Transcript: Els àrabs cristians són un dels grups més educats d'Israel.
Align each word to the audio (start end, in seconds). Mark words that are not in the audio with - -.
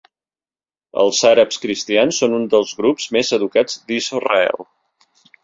Els 1.03 1.19
àrabs 1.31 1.61
cristians 1.65 2.21
són 2.23 2.33
un 2.39 2.47
dels 2.55 2.73
grups 2.81 3.07
més 3.19 3.31
educats 3.39 3.79
d'Israel. 3.93 4.69